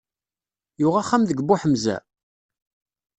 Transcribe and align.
Yuɣ 0.79 0.95
axxam 1.01 1.23
deg 1.25 1.39
Buḥemza? 1.47 1.97